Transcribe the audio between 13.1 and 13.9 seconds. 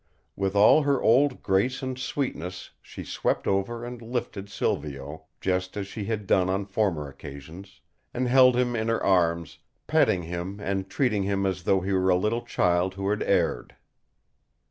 had erred.